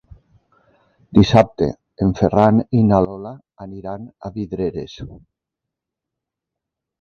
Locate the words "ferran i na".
2.19-3.03